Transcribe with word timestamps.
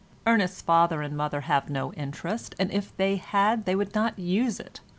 Ernest's 0.25 0.63
father 0.63 1.03
and 1.03 1.15
mother 1.15 1.41
have 1.41 1.69
no 1.69 1.93
interest, 1.93 2.55
and 2.57 2.71
if 2.71 2.97
they 2.97 3.17
had 3.17 3.65
they 3.65 3.75
would 3.75 3.93
not 3.93 4.17
use 4.17 4.59
it. 4.59 4.79